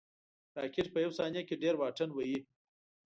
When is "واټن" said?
1.77-2.09